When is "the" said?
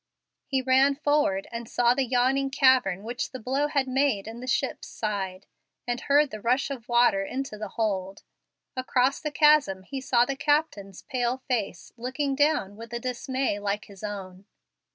1.93-2.03, 3.33-3.39, 4.39-4.47, 6.31-6.41, 7.55-7.67, 9.19-9.29, 10.25-10.35